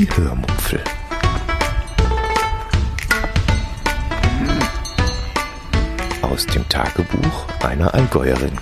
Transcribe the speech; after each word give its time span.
Die 0.00 0.08
Hörmupfel. 0.16 0.82
Aus 6.22 6.46
dem 6.46 6.66
Tagebuch 6.70 7.46
einer 7.62 7.92
Allgäuerin. 7.92 8.56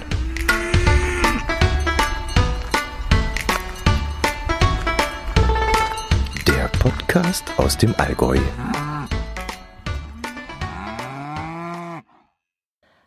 Der 6.49 6.67
Podcast 6.81 7.45
aus 7.57 7.79
dem 7.79 7.95
Allgäu. 7.99 8.41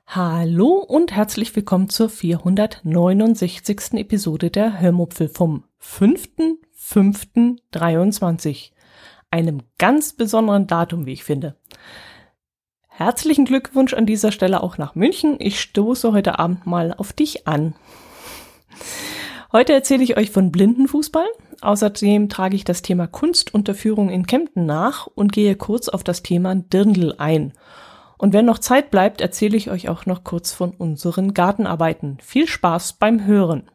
Hallo 0.08 0.86
und 0.88 1.12
herzlich 1.12 1.54
willkommen 1.54 1.90
zur 1.90 2.08
469. 2.08 3.96
Episode 3.96 4.50
der 4.52 4.80
Hörmupfel 4.80 5.28
vom 5.28 5.66
5.5.23. 6.92 8.72
Einem 9.30 9.62
ganz 9.78 10.14
besonderen 10.14 10.68
Datum, 10.68 11.06
wie 11.06 11.14
ich 11.14 11.24
finde. 11.24 11.56
Herzlichen 12.88 13.46
Glückwunsch 13.46 13.94
an 13.94 14.06
dieser 14.06 14.32
Stelle 14.32 14.62
auch 14.62 14.78
nach 14.78 14.96
München. 14.96 15.38
Ich 15.40 15.62
stoße 15.62 16.12
heute 16.12 16.38
Abend 16.40 16.68
mal 16.68 16.94
auf 16.94 17.14
dich 17.14 17.48
an. 17.48 17.74
Heute 19.52 19.74
erzähle 19.74 20.04
ich 20.04 20.18
euch 20.18 20.32
von 20.32 20.52
Blindenfußball. 20.52 21.26
Außerdem 21.62 22.30
trage 22.30 22.56
ich 22.56 22.64
das 22.64 22.82
Thema 22.82 23.08
Kunstunterführung 23.08 24.10
in 24.10 24.28
Kempten 24.28 24.66
nach 24.66 25.08
und 25.08 25.32
gehe 25.32 25.56
kurz 25.56 25.90
auf 25.90 26.04
das 26.04 26.24
Thema 26.24 26.56
Dirndl 26.56 27.16
ein. 27.18 27.54
Und 28.18 28.34
wenn 28.34 28.46
noch 28.46 28.60
Zeit 28.60 28.92
bleibt, 28.92 29.20
erzähle 29.20 29.58
ich 29.58 29.72
euch 29.72 29.90
auch 29.90 30.06
noch 30.06 30.24
kurz 30.24 30.54
von 30.54 30.72
unseren 30.72 31.34
Gartenarbeiten. 31.34 32.18
Viel 32.22 32.48
Spaß 32.48 32.94
beim 32.94 33.26
Hören. 33.26 33.70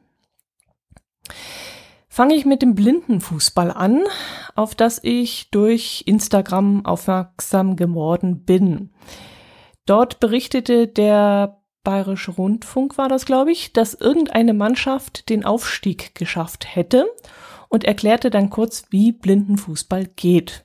Fange 2.17 2.35
ich 2.35 2.47
mit 2.47 2.63
dem 2.63 2.75
Blindenfußball 2.75 3.71
an, 3.71 4.03
auf 4.55 4.75
das 4.75 4.99
ich 5.03 5.51
durch 5.51 6.05
Instagram 6.07 6.87
aufmerksam 6.87 7.77
geworden 7.77 8.43
bin. 8.43 8.95
Dort 9.85 10.19
berichtete 10.19 10.89
der 10.89 11.61
Bayerische 11.85 12.31
Rundfunk 12.31 12.97
war 12.97 13.11
das, 13.11 13.27
glaube 13.27 13.53
ich, 13.53 13.75
dass 13.75 13.93
irgendeine 13.93 14.55
Mannschaft 14.55 15.29
den 15.29 15.45
Aufstieg 15.45 16.15
geschafft 16.15 16.75
hätte 16.75 17.05
und 17.69 17.85
erklärte 17.85 18.31
dann 18.31 18.49
kurz, 18.49 18.87
wie 18.89 19.13
Blindenfußball 19.13 20.07
geht. 20.07 20.65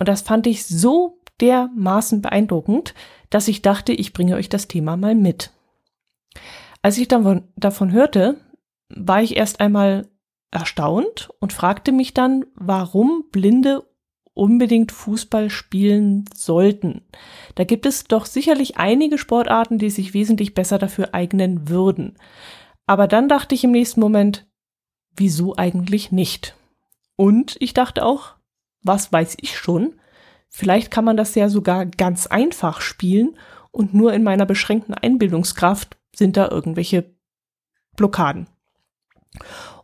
Und 0.00 0.08
das 0.08 0.22
fand 0.22 0.48
ich 0.48 0.66
so 0.66 1.20
dermaßen 1.40 2.22
beeindruckend, 2.22 2.94
dass 3.30 3.46
ich 3.46 3.62
dachte, 3.62 3.92
ich 3.92 4.12
bringe 4.12 4.34
euch 4.34 4.48
das 4.48 4.66
Thema 4.66 4.96
mal 4.96 5.14
mit. 5.14 5.52
Als 6.82 6.98
ich 6.98 7.06
davon, 7.06 7.44
davon 7.54 7.92
hörte, 7.92 8.40
war 8.88 9.22
ich 9.22 9.36
erst 9.36 9.60
einmal 9.60 10.08
erstaunt 10.50 11.30
und 11.40 11.52
fragte 11.52 11.92
mich 11.92 12.14
dann, 12.14 12.46
warum 12.54 13.24
Blinde 13.30 13.84
unbedingt 14.34 14.92
Fußball 14.92 15.50
spielen 15.50 16.24
sollten. 16.32 17.02
Da 17.56 17.64
gibt 17.64 17.86
es 17.86 18.04
doch 18.04 18.24
sicherlich 18.24 18.76
einige 18.76 19.18
Sportarten, 19.18 19.78
die 19.78 19.90
sich 19.90 20.14
wesentlich 20.14 20.54
besser 20.54 20.78
dafür 20.78 21.12
eignen 21.12 21.68
würden. 21.68 22.16
Aber 22.86 23.08
dann 23.08 23.28
dachte 23.28 23.54
ich 23.54 23.64
im 23.64 23.72
nächsten 23.72 24.00
Moment, 24.00 24.46
wieso 25.16 25.56
eigentlich 25.56 26.12
nicht? 26.12 26.54
Und 27.16 27.56
ich 27.58 27.74
dachte 27.74 28.04
auch, 28.04 28.36
was 28.82 29.12
weiß 29.12 29.36
ich 29.40 29.58
schon? 29.58 29.94
Vielleicht 30.48 30.90
kann 30.90 31.04
man 31.04 31.16
das 31.16 31.34
ja 31.34 31.48
sogar 31.48 31.84
ganz 31.84 32.28
einfach 32.28 32.80
spielen 32.80 33.36
und 33.72 33.92
nur 33.92 34.12
in 34.12 34.22
meiner 34.22 34.46
beschränkten 34.46 34.94
Einbildungskraft 34.94 35.98
sind 36.14 36.36
da 36.36 36.48
irgendwelche 36.48 37.12
Blockaden. 37.96 38.46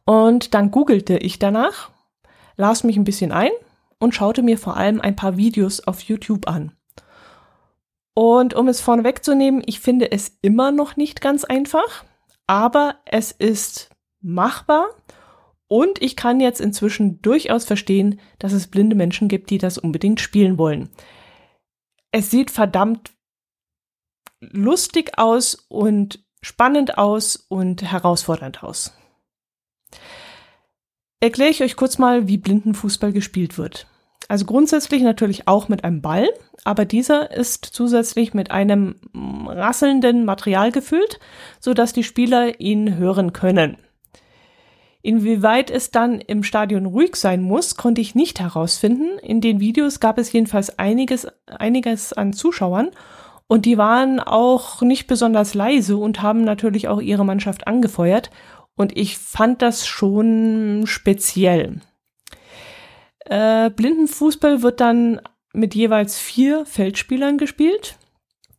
Und 0.05 0.55
dann 0.55 0.71
googelte 0.71 1.17
ich 1.17 1.39
danach, 1.39 1.91
las 2.57 2.85
mich 2.85 2.97
ein 2.97 3.05
bisschen 3.05 3.33
ein 3.33 3.51
und 3.99 4.15
schaute 4.15 4.43
mir 4.43 4.59
vor 4.59 4.77
allem 4.77 5.01
ein 5.01 5.17
paar 5.17 5.37
Videos 5.37 5.81
auf 5.87 6.01
YouTube 6.01 6.47
an. 6.47 6.73
Und 8.15 8.55
um 8.55 8.69
es 8.69 8.81
vorneweg 8.81 9.25
zu 9.25 9.35
nehmen, 9.35 9.63
ich 9.67 9.81
finde 9.81 10.13
es 10.13 10.39
immer 10.41 10.71
noch 10.71 10.97
nicht 10.97 11.21
ganz 11.21 11.45
einfach, 11.45 12.05
aber 12.47 12.97
es 13.07 13.33
ist 13.33 13.91
machbar 14.21 14.87
und 15.67 16.01
ich 16.01 16.15
kann 16.15 16.41
jetzt 16.41 16.61
inzwischen 16.61 17.21
durchaus 17.23 17.65
verstehen, 17.65 18.21
dass 18.39 18.53
es 18.53 18.69
blinde 18.69 18.95
Menschen 18.95 19.29
gibt, 19.29 19.51
die 19.51 19.59
das 19.59 19.79
unbedingt 19.79 20.21
spielen 20.21 20.59
wollen. 20.59 20.91
Es 22.13 22.31
sieht 22.31 22.51
verdammt 22.51 23.11
lustig 24.41 25.19
aus 25.19 25.67
und 25.69 26.25
spannend 26.43 26.99
aus 26.99 27.37
und 27.49 27.83
herausfordernd 27.83 28.63
aus. 28.63 28.93
Erkläre 31.25 31.49
ich 31.49 31.63
euch 31.63 31.77
kurz 31.77 31.97
mal, 31.97 32.29
wie 32.29 32.37
Blindenfußball 32.37 33.11
gespielt 33.11 33.57
wird. 33.57 33.87
Also 34.29 34.45
grundsätzlich 34.45 35.01
natürlich 35.01 35.49
auch 35.49 35.71
mit 35.71 35.83
einem 35.83 36.03
Ball, 36.03 36.29
aber 36.65 36.85
dieser 36.85 37.31
ist 37.35 37.65
zusätzlich 37.65 38.35
mit 38.35 38.51
einem 38.51 38.97
rasselnden 39.49 40.27
Material 40.27 40.71
gefüllt, 40.71 41.21
so 41.61 41.73
dass 41.73 41.95
die 41.95 42.05
Spieler 42.05 42.61
ihn 42.61 42.99
hören 42.99 43.33
können. 43.33 43.79
Inwieweit 45.01 45.71
es 45.71 45.91
dann 45.91 46.21
im 46.21 46.43
Stadion 46.43 46.85
ruhig 46.85 47.17
sein 47.17 47.41
muss, 47.41 47.77
konnte 47.77 48.03
ich 48.03 48.15
nicht 48.15 48.39
herausfinden. 48.39 49.19
In 49.23 49.41
den 49.41 49.61
Videos 49.61 50.01
gab 50.01 50.19
es 50.19 50.31
jedenfalls 50.31 50.79
einiges, 50.79 51.27
einiges 51.47 52.13
an 52.13 52.35
Zuschauern 52.35 52.91
und 53.47 53.65
die 53.65 53.79
waren 53.79 54.21
auch 54.21 54.83
nicht 54.83 55.07
besonders 55.07 55.55
leise 55.55 55.97
und 55.97 56.21
haben 56.21 56.45
natürlich 56.45 56.89
auch 56.89 57.01
ihre 57.01 57.25
Mannschaft 57.25 57.67
angefeuert 57.67 58.31
und 58.77 58.97
ich 58.97 59.19
fand 59.19 59.63
das 59.63 59.87
schon 59.87 60.85
speziell. 60.87 61.81
Äh, 63.25 63.71
Blindenfußball 63.71 64.63
wird 64.63 64.81
dann 64.81 65.21
mit 65.53 65.75
jeweils 65.75 66.19
vier 66.19 66.67
Feldspielern 66.67 67.39
gespielt. 67.39 67.97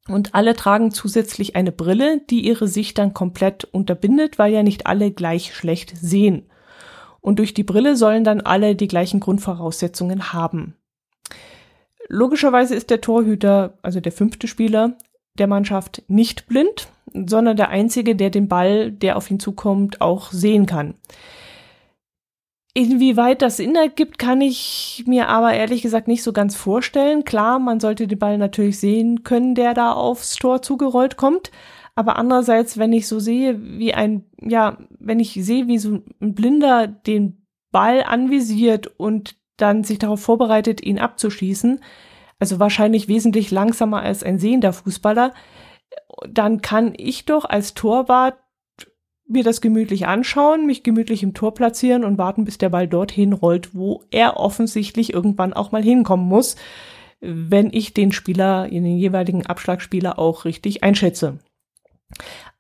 Und 0.08 0.36
alle 0.36 0.56
tragen 0.56 0.92
zusätzlich 0.92 1.56
eine 1.56 1.72
Brille, 1.72 2.22
die 2.30 2.46
ihre 2.46 2.68
Sicht 2.68 3.00
dann 3.00 3.14
komplett 3.14 3.64
unterbindet, 3.66 4.38
weil 4.38 4.54
ja 4.54 4.62
nicht 4.62 4.86
alle 4.86 5.12
gleich 5.12 5.56
schlecht 5.56 5.94
sehen. 5.98 6.50
Und 7.22 7.40
durch 7.40 7.56
die 7.56 7.64
Brille 7.64 7.96
sollen 7.96 8.24
dann 8.24 8.42
alle 8.42 8.76
die 8.76 8.88
gleichen 8.88 9.20
Grundvoraussetzungen 9.20 10.32
haben. 10.32 10.76
Logischerweise 12.08 12.76
ist 12.76 12.92
der 12.92 13.02
Torhüter, 13.02 13.80
also 13.82 14.00
der 14.00 14.12
fünfte 14.12 14.48
Spieler 14.48 14.96
der 15.38 15.48
Mannschaft, 15.48 16.04
nicht 16.08 16.48
blind, 16.48 16.88
sondern 17.14 17.58
der 17.58 17.70
einzige, 17.70 18.16
der 18.16 18.30
den 18.30 18.48
Ball, 18.48 18.92
der 18.92 19.18
auf 19.18 19.30
ihn 19.30 19.40
zukommt, 19.40 20.02
auch 20.02 20.32
sehen 20.32 20.66
kann. 20.66 20.96
Inwieweit 22.74 23.42
das 23.42 23.58
Sinn 23.58 23.76
ergibt, 23.76 24.18
kann 24.18 24.42
ich 24.42 25.06
mir 25.08 25.30
aber 25.30 25.54
ehrlich 25.54 25.82
gesagt 25.82 26.10
nicht 26.10 26.24
so 26.24 26.34
ganz 26.34 26.56
vorstellen. 26.58 27.24
Klar, 27.24 27.58
man 27.58 27.80
sollte 27.80 28.06
den 28.06 28.20
Ball 28.20 28.38
natürlich 28.38 28.80
sehen 28.80 29.24
können, 29.24 29.56
der 29.56 29.74
da 29.74 29.94
aufs 29.94 30.36
Tor 30.36 30.62
zugerollt 30.62 31.16
kommt. 31.16 31.52
Aber 31.96 32.18
andererseits, 32.18 32.78
wenn 32.78 32.92
ich 32.92 33.08
so 33.08 33.20
sehe, 33.20 33.58
wie 33.80 33.94
ein, 33.94 34.26
ja, 34.42 34.78
wenn 35.00 35.22
ich 35.22 35.34
sehe, 35.34 35.68
wie 35.68 35.78
so 35.78 36.02
ein 36.20 36.36
Blinder 36.36 36.88
den 36.88 37.46
Ball 37.72 38.04
anvisiert 38.04 38.88
und 38.98 39.38
dann 39.56 39.86
sich 39.86 40.00
darauf 40.00 40.22
vorbereitet, 40.22 40.84
ihn 40.84 41.00
abzuschießen, 41.00 41.80
also 42.46 42.60
wahrscheinlich 42.60 43.08
wesentlich 43.08 43.50
langsamer 43.50 44.04
als 44.04 44.22
ein 44.22 44.38
sehender 44.38 44.72
Fußballer, 44.72 45.34
dann 46.30 46.62
kann 46.62 46.94
ich 46.96 47.26
doch 47.26 47.44
als 47.44 47.74
Torwart 47.74 48.38
mir 49.28 49.44
das 49.44 49.62
gemütlich 49.62 50.06
anschauen, 50.06 50.68
mich 50.68 50.84
gemütlich 50.84 51.24
im 51.24 51.34
Tor 51.34 51.56
platzieren 51.56 52.04
und 52.04 52.20
warten, 52.20 52.46
bis 52.46 52.60
der 52.60 52.70
Ball 52.70 52.88
dorthin 52.88 53.34
rollt, 53.34 53.74
wo 53.74 54.04
er 54.12 54.38
offensichtlich 54.38 55.12
irgendwann 55.12 55.54
auch 55.54 55.72
mal 55.72 55.82
hinkommen 55.82 56.28
muss, 56.28 56.56
wenn 57.20 57.74
ich 57.74 57.96
den 57.96 58.12
Spieler, 58.12 58.70
den 58.70 58.86
jeweiligen 58.86 59.48
Abschlagspieler 59.48 60.20
auch 60.20 60.46
richtig 60.46 60.84
einschätze. 60.84 61.40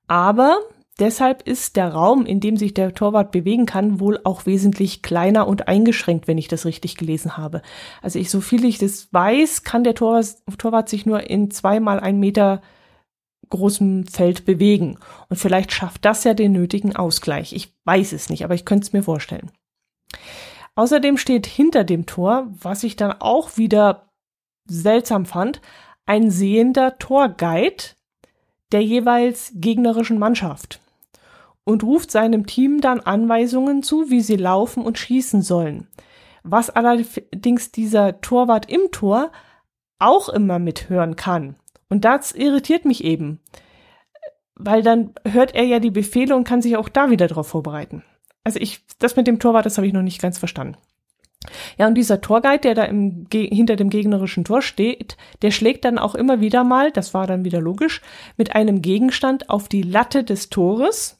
Aber 0.07 0.57
deshalb 0.99 1.47
ist 1.47 1.75
der 1.75 1.89
Raum, 1.89 2.25
in 2.25 2.39
dem 2.39 2.57
sich 2.57 2.73
der 2.73 2.93
Torwart 2.93 3.31
bewegen 3.31 3.65
kann, 3.65 3.99
wohl 3.99 4.19
auch 4.23 4.45
wesentlich 4.45 5.01
kleiner 5.01 5.47
und 5.47 5.67
eingeschränkt, 5.67 6.27
wenn 6.27 6.37
ich 6.37 6.47
das 6.47 6.65
richtig 6.65 6.95
gelesen 6.95 7.37
habe. 7.37 7.61
Also 8.01 8.19
ich, 8.19 8.29
so 8.29 8.41
viel 8.41 8.65
ich 8.65 8.77
das 8.77 9.11
weiß, 9.11 9.63
kann 9.63 9.83
der 9.83 9.95
Torwart, 9.95 10.37
Torwart 10.57 10.89
sich 10.89 11.05
nur 11.05 11.29
in 11.29 11.51
zweimal 11.51 11.99
ein 11.99 12.19
Meter 12.19 12.61
großem 13.49 14.07
Feld 14.07 14.45
bewegen. 14.45 14.97
Und 15.29 15.37
vielleicht 15.37 15.71
schafft 15.71 16.05
das 16.05 16.23
ja 16.23 16.33
den 16.33 16.51
nötigen 16.51 16.95
Ausgleich. 16.95 17.53
Ich 17.53 17.73
weiß 17.85 18.13
es 18.13 18.29
nicht, 18.29 18.43
aber 18.43 18.55
ich 18.55 18.65
könnte 18.65 18.85
es 18.85 18.93
mir 18.93 19.03
vorstellen. 19.03 19.51
Außerdem 20.75 21.17
steht 21.17 21.45
hinter 21.45 21.83
dem 21.83 22.05
Tor, 22.05 22.47
was 22.61 22.83
ich 22.83 22.95
dann 22.95 23.13
auch 23.19 23.57
wieder 23.57 24.09
seltsam 24.67 25.25
fand, 25.25 25.61
ein 26.05 26.31
sehender 26.31 26.97
Torguide 26.97 27.83
der 28.71 28.81
jeweils 28.81 29.51
gegnerischen 29.55 30.17
Mannschaft 30.17 30.81
und 31.65 31.83
ruft 31.83 32.11
seinem 32.11 32.45
Team 32.45 32.79
dann 32.79 33.01
Anweisungen 33.01 33.83
zu, 33.83 34.09
wie 34.09 34.21
sie 34.21 34.37
laufen 34.37 34.83
und 34.83 34.97
schießen 34.97 35.41
sollen. 35.41 35.87
Was 36.43 36.69
allerdings 36.69 37.71
dieser 37.71 38.21
Torwart 38.21 38.69
im 38.69 38.91
Tor 38.91 39.31
auch 39.99 40.29
immer 40.29 40.59
mithören 40.59 41.15
kann. 41.15 41.55
Und 41.89 42.05
das 42.05 42.31
irritiert 42.31 42.85
mich 42.85 43.03
eben, 43.03 43.39
weil 44.55 44.83
dann 44.83 45.13
hört 45.27 45.55
er 45.55 45.63
ja 45.63 45.79
die 45.79 45.91
Befehle 45.91 46.35
und 46.35 46.43
kann 46.43 46.61
sich 46.61 46.77
auch 46.77 46.89
da 46.89 47.09
wieder 47.09 47.27
darauf 47.27 47.47
vorbereiten. 47.47 48.03
Also 48.43 48.59
ich, 48.59 48.85
das 48.99 49.15
mit 49.15 49.27
dem 49.27 49.39
Torwart, 49.39 49.65
das 49.65 49.77
habe 49.77 49.87
ich 49.87 49.93
noch 49.93 50.01
nicht 50.01 50.21
ganz 50.21 50.37
verstanden. 50.37 50.77
Ja, 51.77 51.87
und 51.87 51.95
dieser 51.95 52.21
Torguide, 52.21 52.61
der 52.61 52.75
da 52.75 52.83
im, 52.83 53.27
hinter 53.31 53.75
dem 53.75 53.89
gegnerischen 53.89 54.43
Tor 54.43 54.61
steht, 54.61 55.17
der 55.41 55.51
schlägt 55.51 55.85
dann 55.85 55.99
auch 55.99 56.15
immer 56.15 56.41
wieder 56.41 56.63
mal, 56.63 56.91
das 56.91 57.13
war 57.13 57.27
dann 57.27 57.45
wieder 57.45 57.61
logisch, 57.61 58.01
mit 58.37 58.55
einem 58.55 58.81
Gegenstand 58.81 59.49
auf 59.49 59.67
die 59.67 59.83
Latte 59.83 60.23
des 60.23 60.49
Tores, 60.49 61.19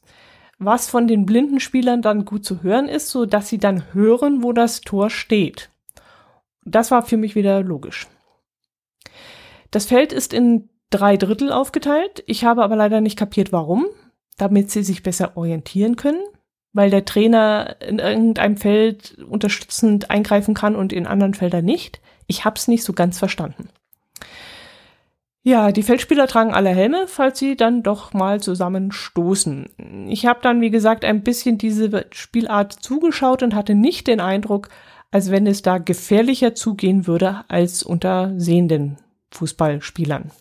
was 0.58 0.90
von 0.90 1.08
den 1.08 1.26
blinden 1.26 1.60
Spielern 1.60 2.02
dann 2.02 2.26
gut 2.26 2.46
zu 2.46 2.64
hören 2.64 2.88
ist, 2.88 3.10
so 3.10 3.26
dass 3.26 3.50
sie 3.50 3.58
dann 3.58 3.94
hören, 3.94 4.44
wo 4.44 4.54
das 4.54 4.82
Tor 4.82 5.10
steht. 5.10 5.70
Das 6.64 6.92
war 6.92 7.04
für 7.04 7.18
mich 7.18 7.36
wieder 7.36 7.62
logisch. 7.62 8.08
Das 9.72 9.86
Feld 9.86 10.14
ist 10.14 10.34
in 10.34 10.70
drei 10.90 11.18
Drittel 11.18 11.52
aufgeteilt. 11.52 12.24
Ich 12.28 12.46
habe 12.46 12.64
aber 12.64 12.76
leider 12.76 13.02
nicht 13.02 13.18
kapiert, 13.18 13.52
warum, 13.52 13.86
damit 14.38 14.72
sie 14.72 14.84
sich 14.84 15.04
besser 15.04 15.36
orientieren 15.36 15.96
können 15.96 16.24
weil 16.76 16.90
der 16.90 17.06
Trainer 17.06 17.78
in 17.80 18.00
irgendeinem 18.00 18.58
Feld 18.58 19.18
unterstützend 19.30 20.12
eingreifen 20.12 20.54
kann 20.54 20.76
und 20.76 20.92
in 20.92 21.08
anderen 21.08 21.34
Feldern 21.34 21.64
nicht. 21.64 22.02
Ich 22.28 22.44
habe 22.44 22.58
es 22.58 22.68
nicht 22.68 22.84
so 22.84 22.92
ganz 22.92 23.18
verstanden. 23.18 23.70
Ja, 25.48 25.72
die 25.72 25.84
Feldspieler 25.84 26.26
tragen 26.26 26.56
alle 26.56 26.72
Helme, 26.72 27.06
falls 27.06 27.38
sie 27.38 27.56
dann 27.56 27.84
doch 27.84 28.14
mal 28.14 28.42
zusammenstoßen. 28.42 30.08
Ich 30.10 30.26
habe 30.26 30.40
dann, 30.42 30.60
wie 30.60 30.72
gesagt, 30.72 31.06
ein 31.06 31.22
bisschen 31.22 31.60
diese 31.60 32.08
Spielart 32.10 32.74
zugeschaut 32.74 33.44
und 33.44 33.54
hatte 33.54 33.76
nicht 33.76 34.08
den 34.08 34.20
Eindruck, 34.20 34.70
als 35.12 35.30
wenn 35.30 35.46
es 35.46 35.62
da 35.62 35.78
gefährlicher 35.78 36.56
zugehen 36.56 37.06
würde 37.06 37.42
als 37.48 37.84
unter 37.84 38.34
sehenden 38.38 38.98
Fußballspielern. 39.34 40.32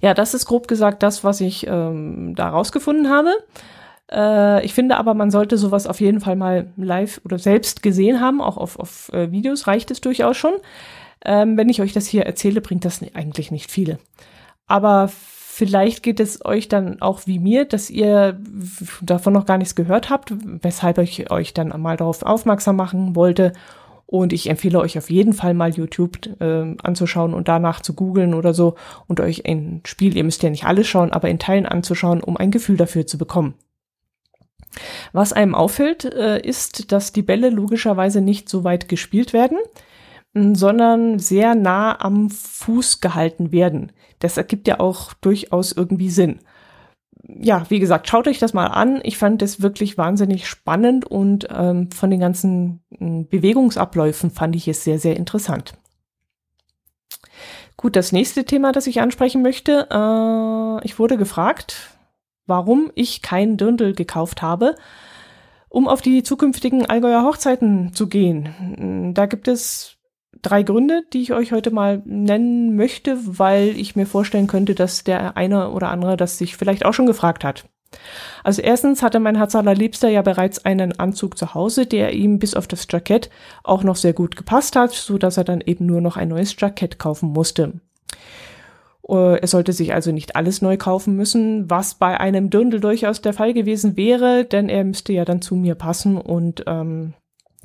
Ja, 0.00 0.12
das 0.12 0.34
ist 0.34 0.46
grob 0.46 0.66
gesagt 0.66 1.04
das, 1.04 1.22
was 1.22 1.40
ich 1.40 1.64
ähm, 1.68 2.34
da 2.34 2.48
rausgefunden 2.48 3.10
habe. 3.10 3.32
Äh, 4.10 4.64
ich 4.64 4.74
finde 4.74 4.96
aber, 4.96 5.14
man 5.14 5.30
sollte 5.30 5.56
sowas 5.56 5.86
auf 5.86 6.00
jeden 6.00 6.20
Fall 6.20 6.34
mal 6.34 6.72
live 6.76 7.20
oder 7.24 7.38
selbst 7.38 7.84
gesehen 7.84 8.20
haben. 8.20 8.40
Auch 8.40 8.56
auf, 8.56 8.76
auf 8.80 9.12
äh, 9.12 9.30
Videos 9.30 9.68
reicht 9.68 9.92
es 9.92 10.00
durchaus 10.00 10.36
schon. 10.36 10.54
Ähm, 11.24 11.56
wenn 11.56 11.68
ich 11.68 11.80
euch 11.80 11.92
das 11.92 12.06
hier 12.06 12.26
erzähle, 12.26 12.60
bringt 12.60 12.84
das 12.84 13.00
eigentlich 13.14 13.50
nicht 13.50 13.70
viele. 13.70 13.98
Aber 14.66 15.08
vielleicht 15.08 16.02
geht 16.02 16.18
es 16.18 16.44
euch 16.44 16.68
dann 16.68 17.02
auch 17.02 17.26
wie 17.26 17.38
mir, 17.38 17.64
dass 17.64 17.90
ihr 17.90 18.40
davon 19.00 19.32
noch 19.32 19.46
gar 19.46 19.58
nichts 19.58 19.74
gehört 19.74 20.10
habt, 20.10 20.32
weshalb 20.62 20.98
ich 20.98 21.30
euch 21.30 21.52
dann 21.54 21.68
mal 21.80 21.96
darauf 21.96 22.22
aufmerksam 22.22 22.76
machen 22.76 23.14
wollte. 23.14 23.52
Und 24.06 24.32
ich 24.32 24.50
empfehle 24.50 24.78
euch 24.78 24.98
auf 24.98 25.10
jeden 25.10 25.32
Fall 25.32 25.54
mal 25.54 25.70
YouTube 25.70 26.18
äh, 26.40 26.76
anzuschauen 26.82 27.32
und 27.32 27.48
danach 27.48 27.80
zu 27.80 27.94
googeln 27.94 28.34
oder 28.34 28.52
so 28.52 28.74
und 29.06 29.20
euch 29.20 29.46
ein 29.46 29.80
Spiel, 29.86 30.16
ihr 30.16 30.24
müsst 30.24 30.42
ja 30.42 30.50
nicht 30.50 30.64
alles 30.64 30.86
schauen, 30.86 31.12
aber 31.12 31.30
in 31.30 31.38
Teilen 31.38 31.64
anzuschauen, 31.64 32.22
um 32.22 32.36
ein 32.36 32.50
Gefühl 32.50 32.76
dafür 32.76 33.06
zu 33.06 33.16
bekommen. 33.16 33.54
Was 35.12 35.32
einem 35.32 35.54
auffällt, 35.54 36.04
äh, 36.04 36.40
ist, 36.40 36.92
dass 36.92 37.12
die 37.12 37.22
Bälle 37.22 37.50
logischerweise 37.50 38.20
nicht 38.20 38.48
so 38.48 38.64
weit 38.64 38.88
gespielt 38.88 39.32
werden, 39.32 39.58
sondern 40.34 41.18
sehr 41.18 41.54
nah 41.54 42.00
am 42.00 42.30
Fuß 42.30 43.00
gehalten 43.00 43.52
werden. 43.52 43.92
Das 44.18 44.36
ergibt 44.36 44.66
ja 44.66 44.80
auch 44.80 45.12
durchaus 45.14 45.72
irgendwie 45.72 46.10
Sinn. 46.10 46.38
Ja, 47.24 47.64
wie 47.68 47.78
gesagt, 47.78 48.08
schaut 48.08 48.26
euch 48.26 48.38
das 48.38 48.52
mal 48.52 48.66
an. 48.66 49.00
Ich 49.04 49.18
fand 49.18 49.42
das 49.42 49.62
wirklich 49.62 49.96
wahnsinnig 49.96 50.48
spannend 50.48 51.04
und 51.04 51.46
ähm, 51.54 51.90
von 51.90 52.10
den 52.10 52.20
ganzen 52.20 52.82
äh, 52.98 53.24
Bewegungsabläufen 53.24 54.30
fand 54.30 54.56
ich 54.56 54.66
es 54.68 54.84
sehr, 54.84 54.98
sehr 54.98 55.16
interessant. 55.16 55.74
Gut, 57.76 57.96
das 57.96 58.12
nächste 58.12 58.44
Thema, 58.44 58.72
das 58.72 58.86
ich 58.86 59.00
ansprechen 59.00 59.42
möchte. 59.42 59.88
Äh, 59.90 60.84
ich 60.84 60.98
wurde 60.98 61.16
gefragt, 61.16 61.96
warum 62.46 62.90
ich 62.94 63.22
kein 63.22 63.56
Dirndl 63.56 63.94
gekauft 63.94 64.42
habe, 64.42 64.74
um 65.68 65.88
auf 65.88 66.02
die 66.02 66.22
zukünftigen 66.22 66.86
Allgäuer 66.86 67.22
Hochzeiten 67.22 67.92
zu 67.94 68.08
gehen. 68.08 69.14
Da 69.14 69.26
gibt 69.26 69.48
es 69.48 69.96
drei 70.40 70.62
Gründe, 70.62 71.02
die 71.12 71.22
ich 71.22 71.32
euch 71.32 71.52
heute 71.52 71.70
mal 71.70 72.02
nennen 72.04 72.74
möchte, 72.76 73.18
weil 73.38 73.76
ich 73.76 73.96
mir 73.96 74.06
vorstellen 74.06 74.46
könnte, 74.46 74.74
dass 74.74 75.04
der 75.04 75.36
eine 75.36 75.70
oder 75.70 75.88
andere 75.88 76.16
das 76.16 76.38
sich 76.38 76.56
vielleicht 76.56 76.84
auch 76.84 76.94
schon 76.94 77.06
gefragt 77.06 77.44
hat. 77.44 77.64
Also 78.42 78.62
erstens 78.62 79.02
hatte 79.02 79.20
mein 79.20 79.36
Herz 79.36 79.54
allerliebster 79.54 80.08
ja 80.08 80.22
bereits 80.22 80.64
einen 80.64 80.98
Anzug 80.98 81.36
zu 81.36 81.54
Hause, 81.54 81.86
der 81.86 82.12
ihm 82.14 82.38
bis 82.38 82.54
auf 82.54 82.66
das 82.66 82.86
Jackett 82.90 83.30
auch 83.62 83.84
noch 83.84 83.96
sehr 83.96 84.14
gut 84.14 84.36
gepasst 84.36 84.76
hat, 84.76 84.92
so 84.92 85.18
dass 85.18 85.36
er 85.36 85.44
dann 85.44 85.60
eben 85.60 85.86
nur 85.86 86.00
noch 86.00 86.16
ein 86.16 86.28
neues 86.28 86.56
Jackett 86.58 86.98
kaufen 86.98 87.30
musste. 87.30 87.74
Äh, 89.08 89.40
er 89.40 89.46
sollte 89.46 89.72
sich 89.72 89.92
also 89.92 90.12
nicht 90.12 90.36
alles 90.36 90.62
neu 90.62 90.76
kaufen 90.76 91.16
müssen, 91.16 91.70
was 91.70 91.94
bei 91.94 92.18
einem 92.18 92.50
Dirndl 92.50 92.80
durchaus 92.80 93.20
der 93.20 93.34
Fall 93.34 93.52
gewesen 93.52 93.96
wäre, 93.96 94.44
denn 94.44 94.68
er 94.68 94.84
müsste 94.84 95.12
ja 95.12 95.24
dann 95.24 95.42
zu 95.42 95.54
mir 95.54 95.74
passen 95.74 96.16
und 96.16 96.64
ähm, 96.66 97.14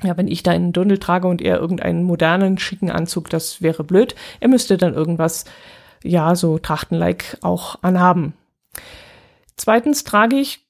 ja, 0.02 0.16
wenn 0.16 0.28
ich 0.28 0.42
da 0.42 0.52
einen 0.52 0.72
Dirndl 0.72 0.98
trage 0.98 1.26
und 1.26 1.42
er 1.42 1.58
irgendeinen 1.58 2.04
modernen, 2.04 2.58
schicken 2.58 2.90
Anzug, 2.90 3.30
das 3.30 3.62
wäre 3.62 3.84
blöd. 3.84 4.14
Er 4.40 4.48
müsste 4.48 4.76
dann 4.76 4.94
irgendwas, 4.94 5.44
ja, 6.04 6.34
so 6.36 6.58
Trachtenlike 6.58 7.38
auch 7.42 7.82
anhaben. 7.82 8.34
Zweitens 9.56 10.04
trage 10.04 10.36
ich 10.36 10.60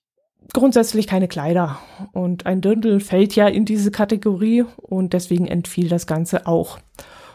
grundsätzlich 0.54 1.06
keine 1.06 1.28
Kleider 1.28 1.78
und 2.12 2.46
ein 2.46 2.62
Dirndl 2.62 3.00
fällt 3.00 3.36
ja 3.36 3.46
in 3.46 3.66
diese 3.66 3.90
Kategorie 3.90 4.64
und 4.76 5.12
deswegen 5.12 5.46
entfiel 5.46 5.88
das 5.88 6.06
Ganze 6.06 6.46
auch. 6.46 6.78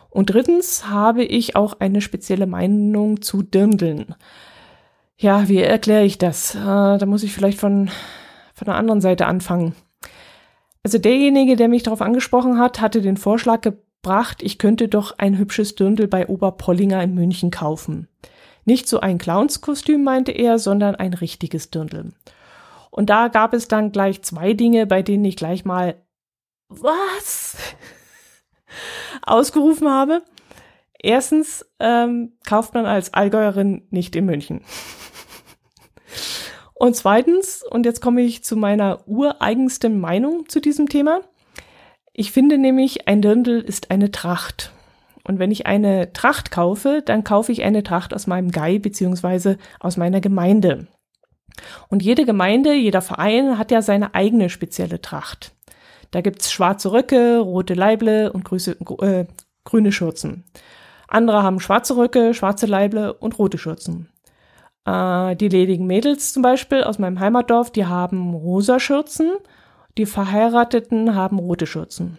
Und 0.09 0.27
drittens 0.27 0.89
habe 0.89 1.23
ich 1.23 1.55
auch 1.55 1.79
eine 1.79 2.01
spezielle 2.01 2.47
Meinung 2.47 3.21
zu 3.21 3.43
Dirndeln. 3.43 4.15
Ja, 5.17 5.47
wie 5.47 5.59
erkläre 5.59 6.05
ich 6.05 6.17
das? 6.17 6.55
Äh, 6.55 6.59
da 6.59 7.05
muss 7.05 7.23
ich 7.23 7.33
vielleicht 7.33 7.59
von, 7.59 7.89
von 8.53 8.65
der 8.65 8.75
anderen 8.75 9.01
Seite 9.01 9.25
anfangen. 9.25 9.75
Also 10.83 10.97
derjenige, 10.97 11.55
der 11.55 11.69
mich 11.69 11.83
darauf 11.83 12.01
angesprochen 12.01 12.59
hat, 12.59 12.81
hatte 12.81 13.01
den 13.01 13.17
Vorschlag 13.17 13.61
gebracht, 13.61 14.43
ich 14.43 14.57
könnte 14.57 14.89
doch 14.89 15.17
ein 15.17 15.37
hübsches 15.37 15.75
Dirndl 15.75 16.07
bei 16.07 16.27
Oberpollinger 16.27 17.01
in 17.01 17.13
München 17.13 17.51
kaufen. 17.51 18.09
Nicht 18.65 18.87
so 18.87 18.99
ein 18.99 19.17
Clownskostüm, 19.17 20.03
meinte 20.03 20.33
er, 20.33 20.59
sondern 20.59 20.95
ein 20.95 21.13
richtiges 21.13 21.69
Dirndl. 21.69 22.11
Und 22.91 23.09
da 23.09 23.29
gab 23.29 23.53
es 23.53 23.67
dann 23.67 23.91
gleich 23.91 24.21
zwei 24.23 24.53
Dinge, 24.53 24.85
bei 24.85 25.01
denen 25.01 25.25
ich 25.25 25.37
gleich 25.37 25.65
mal 25.65 25.95
was? 26.67 27.57
ausgerufen 29.25 29.89
habe. 29.89 30.21
Erstens 30.99 31.65
ähm, 31.79 32.33
kauft 32.45 32.73
man 32.73 32.85
als 32.85 33.13
Allgäuerin 33.13 33.87
nicht 33.89 34.15
in 34.15 34.25
München. 34.25 34.61
Und 36.83 36.97
zweitens, 36.97 37.63
und 37.63 37.85
jetzt 37.85 38.01
komme 38.01 38.23
ich 38.23 38.43
zu 38.43 38.57
meiner 38.57 39.07
ureigensten 39.07 40.01
Meinung 40.01 40.49
zu 40.49 40.59
diesem 40.59 40.89
Thema. 40.89 41.21
Ich 42.11 42.33
finde 42.33 42.57
nämlich, 42.57 43.07
ein 43.07 43.21
Dirndl 43.21 43.61
ist 43.61 43.89
eine 43.89 44.11
Tracht. 44.11 44.73
Und 45.23 45.39
wenn 45.39 45.49
ich 45.49 45.65
eine 45.65 46.11
Tracht 46.11 46.51
kaufe, 46.51 47.01
dann 47.05 47.23
kaufe 47.23 47.53
ich 47.53 47.63
eine 47.63 47.83
Tracht 47.83 48.13
aus 48.13 48.27
meinem 48.27 48.51
Gai 48.51 48.79
beziehungsweise 48.79 49.59
aus 49.79 49.95
meiner 49.95 50.19
Gemeinde. 50.19 50.87
Und 51.87 52.03
jede 52.03 52.25
Gemeinde, 52.25 52.73
jeder 52.73 53.01
Verein 53.01 53.57
hat 53.57 53.71
ja 53.71 53.81
seine 53.81 54.13
eigene 54.13 54.49
spezielle 54.49 54.99
Tracht. 54.99 55.53
Da 56.11 56.19
gibt's 56.19 56.51
schwarze 56.51 56.91
Röcke, 56.91 57.39
rote 57.39 57.75
Leible 57.75 58.33
und 58.33 58.43
grüße, 58.43 58.75
äh, 58.99 59.25
grüne 59.63 59.93
Schürzen. 59.93 60.43
Andere 61.07 61.43
haben 61.43 61.61
schwarze 61.61 61.95
Röcke, 61.95 62.33
schwarze 62.33 62.65
Leible 62.65 63.13
und 63.13 63.39
rote 63.39 63.57
Schürzen. 63.57 64.09
Äh, 64.85 65.35
die 65.35 65.49
ledigen 65.49 65.87
Mädels 65.87 66.33
zum 66.33 66.43
Beispiel 66.43 66.83
aus 66.83 66.99
meinem 66.99 67.19
Heimatdorf, 67.19 67.71
die 67.71 67.85
haben 67.85 68.33
rosa 68.33 68.79
Schürzen. 68.79 69.31
Die 69.97 70.05
Verheirateten 70.05 71.15
haben 71.15 71.39
rote 71.39 71.67
Schürzen. 71.67 72.17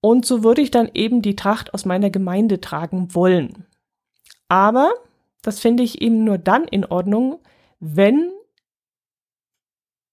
Und 0.00 0.24
so 0.24 0.44
würde 0.44 0.62
ich 0.62 0.70
dann 0.70 0.90
eben 0.94 1.22
die 1.22 1.34
Tracht 1.36 1.74
aus 1.74 1.84
meiner 1.84 2.10
Gemeinde 2.10 2.60
tragen 2.60 3.14
wollen. 3.14 3.66
Aber 4.48 4.92
das 5.42 5.58
finde 5.60 5.82
ich 5.82 6.00
eben 6.00 6.24
nur 6.24 6.38
dann 6.38 6.64
in 6.64 6.84
Ordnung, 6.84 7.40
wenn 7.80 8.30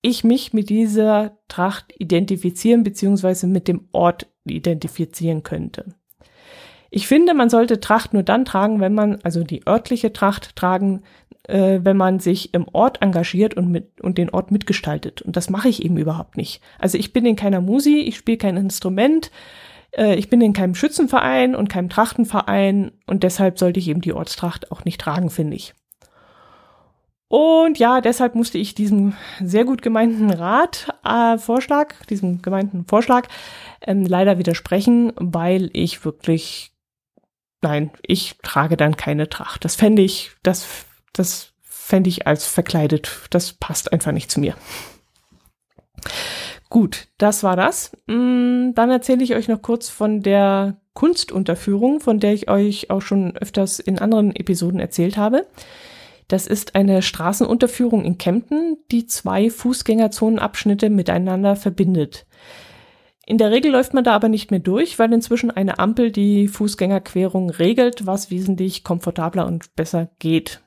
ich 0.01 0.23
mich 0.23 0.53
mit 0.53 0.69
dieser 0.69 1.37
Tracht 1.47 1.93
identifizieren 1.97 2.83
bzw. 2.83 3.47
mit 3.47 3.67
dem 3.67 3.87
Ort 3.91 4.27
identifizieren 4.45 5.43
könnte. 5.43 5.95
Ich 6.91 7.07
finde, 7.07 7.33
man 7.33 7.49
sollte 7.49 7.79
Tracht 7.79 8.13
nur 8.13 8.23
dann 8.23 8.45
tragen, 8.45 8.79
wenn 8.79 8.93
man, 8.93 9.19
also 9.23 9.43
die 9.43 9.67
örtliche 9.67 10.13
Tracht 10.13 10.55
tragen, 10.55 11.03
äh, 11.47 11.79
wenn 11.83 11.97
man 11.97 12.19
sich 12.19 12.53
im 12.53 12.67
Ort 12.71 13.01
engagiert 13.01 13.55
und, 13.55 13.71
mit, 13.71 14.01
und 14.01 14.17
den 14.17 14.29
Ort 14.29 14.51
mitgestaltet. 14.51 15.21
Und 15.21 15.35
das 15.35 15.49
mache 15.49 15.69
ich 15.69 15.83
eben 15.83 15.97
überhaupt 15.97 16.37
nicht. 16.37 16.61
Also 16.79 16.97
ich 16.97 17.13
bin 17.13 17.25
in 17.25 17.35
keiner 17.35 17.61
Musi, 17.61 17.99
ich 17.99 18.17
spiele 18.17 18.37
kein 18.37 18.57
Instrument, 18.57 19.31
äh, 19.91 20.15
ich 20.15 20.29
bin 20.29 20.41
in 20.41 20.53
keinem 20.53 20.75
Schützenverein 20.75 21.55
und 21.55 21.69
keinem 21.69 21.89
Trachtenverein 21.89 22.91
und 23.07 23.23
deshalb 23.23 23.59
sollte 23.59 23.79
ich 23.79 23.87
eben 23.87 24.01
die 24.01 24.13
Ortstracht 24.13 24.71
auch 24.71 24.85
nicht 24.85 25.01
tragen, 25.01 25.29
finde 25.29 25.55
ich. 25.55 25.73
Und 27.27 27.79
ja, 27.79 28.01
deshalb 28.01 28.35
musste 28.35 28.57
ich 28.57 28.75
diesem 28.75 29.13
sehr 29.41 29.65
gut 29.65 29.81
gemeinten 29.81 30.29
Rat, 30.29 30.87
äh, 31.03 31.37
Vorschlag, 31.37 31.95
diesem 32.05 32.41
gemeinten 32.41 32.85
Vorschlag 32.85 33.27
ähm, 33.81 34.05
leider 34.05 34.37
widersprechen, 34.37 35.11
weil 35.15 35.69
ich 35.73 36.05
wirklich, 36.05 36.71
nein, 37.61 37.89
ich 38.03 38.37
trage 38.43 38.77
dann 38.77 38.95
keine 38.95 39.27
Tracht. 39.27 39.65
Das 39.65 39.75
fände 39.75 40.03
ich, 40.03 40.31
das, 40.43 40.84
das 41.15 41.53
fände 41.61 42.09
ich 42.09 42.27
als 42.27 42.45
verkleidet. 42.47 43.09
Das 43.29 43.53
passt 43.53 43.91
einfach 43.93 44.11
nicht 44.11 44.31
zu 44.31 44.39
mir. 44.39 44.55
Gut, 46.69 47.07
das 47.17 47.43
war 47.43 47.55
das. 47.55 47.91
Mm, 48.07 48.73
dann 48.73 48.89
erzähle 48.89 49.23
ich 49.23 49.35
euch 49.35 49.47
noch 49.47 49.61
kurz 49.61 49.89
von 49.89 50.21
der 50.21 50.77
Kunstunterführung, 50.93 51.99
von 51.99 52.19
der 52.19 52.33
ich 52.33 52.49
euch 52.49 52.89
auch 52.89 53.01
schon 53.01 53.37
öfters 53.37 53.79
in 53.79 53.99
anderen 53.99 54.35
Episoden 54.35 54.79
erzählt 54.79 55.17
habe. 55.17 55.45
Das 56.27 56.47
ist 56.47 56.75
eine 56.75 57.01
Straßenunterführung 57.01 58.03
in 58.03 58.17
Kempten, 58.17 58.77
die 58.91 59.05
zwei 59.05 59.49
Fußgängerzonenabschnitte 59.49 60.89
miteinander 60.89 61.55
verbindet. 61.55 62.25
In 63.27 63.37
der 63.37 63.51
Regel 63.51 63.71
läuft 63.71 63.93
man 63.93 64.03
da 64.03 64.13
aber 64.13 64.29
nicht 64.29 64.51
mehr 64.51 64.59
durch, 64.59 64.97
weil 64.97 65.11
inzwischen 65.13 65.51
eine 65.51 65.79
Ampel 65.79 66.11
die 66.11 66.47
Fußgängerquerung 66.47 67.49
regelt, 67.49 68.05
was 68.05 68.31
wesentlich 68.31 68.83
komfortabler 68.83 69.45
und 69.45 69.75
besser 69.75 70.09
geht. 70.19 70.61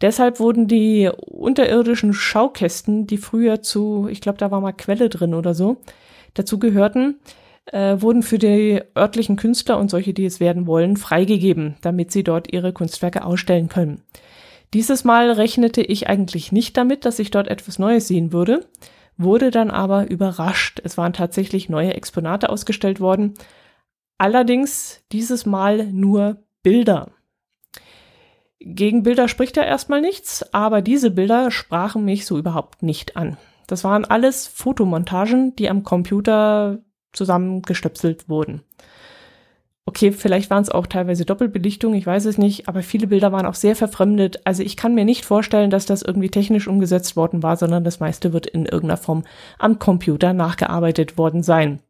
Deshalb 0.00 0.38
wurden 0.38 0.68
die 0.68 1.10
unterirdischen 1.26 2.12
Schaukästen, 2.12 3.06
die 3.06 3.18
früher 3.18 3.62
zu, 3.62 4.08
ich 4.10 4.20
glaube, 4.20 4.38
da 4.38 4.50
war 4.50 4.60
mal 4.60 4.72
Quelle 4.72 5.08
drin 5.08 5.34
oder 5.34 5.54
so, 5.54 5.78
dazu 6.34 6.58
gehörten, 6.58 7.18
äh, 7.66 8.00
wurden 8.00 8.22
für 8.22 8.38
die 8.38 8.80
örtlichen 8.96 9.36
Künstler 9.36 9.78
und 9.78 9.90
solche, 9.90 10.14
die 10.14 10.24
es 10.24 10.40
werden 10.40 10.66
wollen, 10.66 10.96
freigegeben, 10.96 11.76
damit 11.80 12.12
sie 12.12 12.22
dort 12.22 12.52
ihre 12.52 12.72
Kunstwerke 12.72 13.24
ausstellen 13.24 13.68
können. 13.68 14.02
Dieses 14.74 15.04
Mal 15.04 15.30
rechnete 15.30 15.82
ich 15.82 16.08
eigentlich 16.08 16.52
nicht 16.52 16.76
damit, 16.76 17.04
dass 17.04 17.18
ich 17.18 17.30
dort 17.30 17.48
etwas 17.48 17.78
Neues 17.78 18.06
sehen 18.06 18.32
würde, 18.32 18.66
wurde 19.16 19.50
dann 19.50 19.70
aber 19.70 20.08
überrascht. 20.10 20.80
Es 20.84 20.96
waren 20.96 21.12
tatsächlich 21.12 21.68
neue 21.68 21.94
Exponate 21.94 22.50
ausgestellt 22.50 23.00
worden, 23.00 23.34
allerdings 24.18 25.02
dieses 25.10 25.46
Mal 25.46 25.86
nur 25.86 26.44
Bilder. 26.62 27.10
Gegen 28.60 29.04
Bilder 29.04 29.28
spricht 29.28 29.56
ja 29.56 29.62
erstmal 29.62 30.00
nichts, 30.00 30.52
aber 30.52 30.82
diese 30.82 31.10
Bilder 31.10 31.50
sprachen 31.50 32.04
mich 32.04 32.26
so 32.26 32.38
überhaupt 32.38 32.82
nicht 32.82 33.16
an. 33.16 33.36
Das 33.68 33.84
waren 33.84 34.04
alles 34.04 34.46
Fotomontagen, 34.46 35.54
die 35.56 35.68
am 35.68 35.84
Computer 35.84 36.78
zusammengestöpselt 37.12 38.28
wurden. 38.28 38.62
Okay, 39.88 40.12
vielleicht 40.12 40.50
waren 40.50 40.62
es 40.62 40.70
auch 40.70 40.86
teilweise 40.86 41.24
Doppelbelichtung, 41.24 41.94
ich 41.94 42.04
weiß 42.06 42.26
es 42.26 42.36
nicht, 42.36 42.68
aber 42.68 42.82
viele 42.82 43.06
Bilder 43.06 43.32
waren 43.32 43.46
auch 43.46 43.54
sehr 43.54 43.74
verfremdet. 43.74 44.40
Also 44.44 44.62
ich 44.62 44.76
kann 44.76 44.94
mir 44.94 45.06
nicht 45.06 45.24
vorstellen, 45.24 45.70
dass 45.70 45.86
das 45.86 46.02
irgendwie 46.02 46.28
technisch 46.28 46.68
umgesetzt 46.68 47.16
worden 47.16 47.42
war, 47.42 47.56
sondern 47.56 47.84
das 47.84 47.98
meiste 47.98 48.34
wird 48.34 48.46
in 48.46 48.66
irgendeiner 48.66 48.98
Form 48.98 49.24
am 49.58 49.78
Computer 49.78 50.34
nachgearbeitet 50.34 51.16
worden 51.16 51.42
sein. 51.42 51.80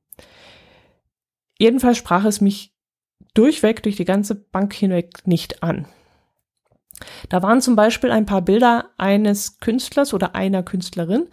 Jedenfalls 1.59 1.99
sprach 1.99 2.25
es 2.25 2.41
mich 2.41 2.73
durchweg 3.35 3.83
durch 3.83 3.97
die 3.97 4.05
ganze 4.05 4.37
Bank 4.37 4.75
hinweg 4.75 5.27
nicht 5.27 5.65
an. 5.65 5.87
Da 7.29 7.43
waren 7.43 7.61
zum 7.61 7.77
Beispiel 7.77 8.11
ein 8.11 8.27
paar 8.27 8.43
Bilder 8.43 8.87
eines 8.97 9.61
Künstlers 9.61 10.15
oder 10.15 10.35
einer 10.35 10.63
Künstlerin, 10.63 11.27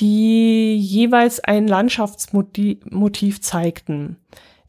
die 0.00 0.76
jeweils 0.76 1.40
ein 1.40 1.66
Landschaftsmotiv 1.66 3.40
zeigten. 3.40 4.16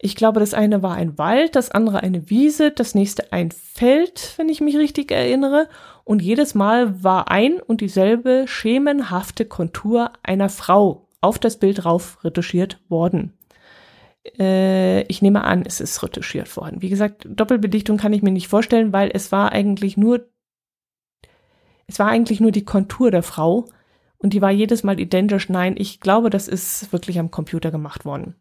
Ich 0.02 0.16
glaube, 0.16 0.40
das 0.40 0.54
eine 0.54 0.82
war 0.82 0.96
ein 0.96 1.18
Wald, 1.18 1.58
das 1.58 1.72
andere 1.72 2.02
eine 2.02 2.30
Wiese, 2.30 2.72
das 2.72 2.96
nächste 2.96 3.34
ein 3.34 3.52
Feld, 3.52 4.34
wenn 4.38 4.48
ich 4.48 4.62
mich 4.62 4.78
richtig 4.78 5.12
erinnere. 5.12 5.68
Und 6.06 6.22
jedes 6.22 6.56
Mal 6.56 7.04
war 7.04 7.30
ein 7.30 7.60
und 7.60 7.82
dieselbe 7.82 8.46
schemenhafte 8.48 9.46
Kontur 9.46 10.14
einer 10.24 10.50
Frau 10.50 11.08
auf 11.20 11.38
das 11.38 11.58
Bild 11.58 11.84
rauf 11.84 12.24
retuschiert 12.24 12.80
worden. 12.88 13.34
Äh, 14.38 15.04
ich 15.04 15.22
nehme 15.22 15.44
an, 15.44 15.64
es 15.66 15.80
ist 15.80 16.04
retuschiert 16.04 16.56
worden. 16.58 16.82
Wie 16.82 16.90
gesagt, 16.90 17.28
Doppelbelichtung 17.30 17.98
kann 17.98 18.14
ich 18.14 18.22
mir 18.22 18.32
nicht 18.32 18.48
vorstellen, 18.48 18.94
weil 18.94 19.12
es 19.14 19.32
war 19.32 19.52
eigentlich 19.52 19.98
nur, 19.98 20.30
es 21.88 22.00
war 22.00 22.08
eigentlich 22.08 22.40
nur 22.40 22.52
die 22.52 22.66
Kontur 22.66 23.12
der 23.12 23.24
Frau 23.24 23.66
und 24.18 24.34
die 24.34 24.42
war 24.42 24.52
jedes 24.52 24.84
Mal 24.84 25.00
identisch. 25.00 25.50
Nein, 25.50 25.76
ich 25.78 26.00
glaube, 26.00 26.30
das 26.30 26.48
ist 26.48 26.92
wirklich 26.92 27.20
am 27.20 27.32
Computer 27.32 27.72
gemacht 27.72 28.06
worden. 28.06 28.36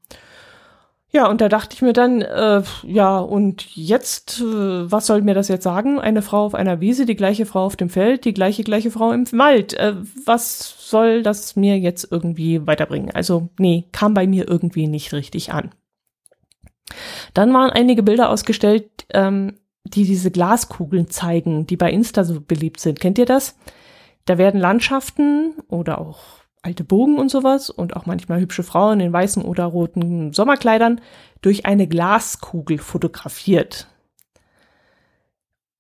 Ja, 1.11 1.27
und 1.31 1.41
da 1.41 1.49
dachte 1.49 1.75
ich 1.75 1.81
mir 1.81 1.95
dann, 1.95 2.21
äh, 2.21 2.63
ja, 2.83 3.19
und 3.19 3.75
jetzt, 3.75 4.41
äh, 4.41 4.93
was 4.93 5.07
soll 5.07 5.23
mir 5.23 5.35
das 5.35 5.49
jetzt 5.49 5.65
sagen? 5.65 5.99
Eine 5.99 6.21
Frau 6.21 6.45
auf 6.45 6.55
einer 6.55 6.81
Wiese, 6.81 7.07
die 7.07 7.17
gleiche 7.17 7.47
Frau 7.47 7.65
auf 7.65 7.77
dem 7.77 7.89
Feld, 7.89 8.27
die 8.27 8.35
gleiche, 8.35 8.63
gleiche 8.63 8.91
Frau 8.91 9.13
im 9.13 9.25
Wald. 9.33 9.73
Äh, 9.75 9.95
was 10.27 10.91
soll 10.91 11.23
das 11.23 11.57
mir 11.57 11.79
jetzt 11.79 12.09
irgendwie 12.11 12.67
weiterbringen? 12.67 13.11
Also, 13.15 13.49
nee, 13.59 13.87
kam 13.91 14.13
bei 14.13 14.27
mir 14.27 14.47
irgendwie 14.49 14.87
nicht 14.87 15.15
richtig 15.15 15.51
an. 15.53 15.71
Dann 17.33 17.55
waren 17.55 17.71
einige 17.71 18.03
Bilder 18.03 18.29
ausgestellt, 18.29 19.07
ähm, 19.15 19.59
die 19.85 20.05
diese 20.05 20.31
Glaskugeln 20.31 21.09
zeigen, 21.09 21.67
die 21.67 21.77
bei 21.79 21.91
Insta 21.91 22.25
so 22.25 22.41
beliebt 22.43 22.81
sind. 22.81 23.01
Kennt 23.01 23.19
ihr 23.19 23.27
das? 23.27 23.57
Da 24.27 24.37
werden 24.37 24.61
Landschaften 24.61 25.55
oder 25.69 26.03
auch 26.03 26.19
alte 26.63 26.85
Bogen 26.85 27.19
und 27.19 27.31
sowas 27.31 27.71
und 27.71 27.97
auch 27.97 28.07
manchmal 28.07 28.41
hübsche 28.41 28.63
Frauen 28.63 29.01
in 29.01 29.13
weißen 29.13 29.43
oder 29.43 29.65
roten 29.65 30.33
Sommerkleidern 30.33 31.01
durch 31.41 31.67
eine 31.67 31.87
Glaskugel 31.87 32.79
fotografiert. 32.79 33.89